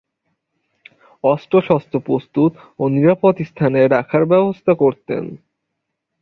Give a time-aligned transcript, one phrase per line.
[1.23, 2.51] অস্ত্রশস্ত্র প্রস্তুত
[2.79, 5.23] ও নিরাপদ স্থানে রাখার ব্যবস্থা করতেন।